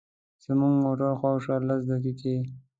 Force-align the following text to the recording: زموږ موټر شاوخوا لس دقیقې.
زموږ 0.43 0.73
موټر 0.83 1.11
شاوخوا 1.23 1.55
لس 1.67 1.81
دقیقې. 1.91 2.35